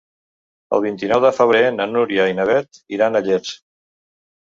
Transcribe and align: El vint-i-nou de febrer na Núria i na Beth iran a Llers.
El 0.77 0.81
vint-i-nou 0.85 1.21
de 1.27 1.31
febrer 1.41 1.61
na 1.77 1.89
Núria 1.93 2.29
i 2.33 2.37
na 2.43 2.51
Beth 2.53 2.83
iran 2.99 3.17
a 3.17 3.27
Llers. 3.31 3.57